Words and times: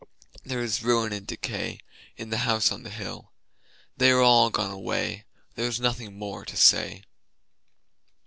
There 0.43 0.63
is 0.63 0.81
ruin 0.81 1.13
and 1.13 1.27
decay 1.27 1.79
In 2.17 2.31
the 2.31 2.39
House 2.39 2.71
on 2.71 2.81
the 2.81 2.89
Hill 2.89 3.33
They 3.95 4.09
are 4.09 4.19
all 4.21 4.49
gone 4.49 4.71
away, 4.71 5.25
There 5.53 5.67
is 5.67 5.79
nothing 5.79 6.17
more 6.17 6.43
to 6.43 6.57
say. 6.57 7.03